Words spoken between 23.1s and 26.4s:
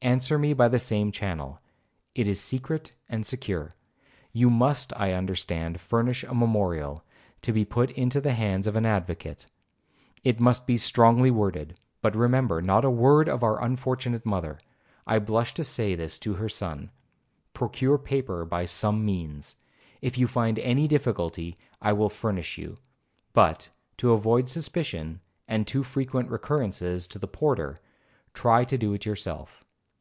but, to avoid suspicion, and too frequent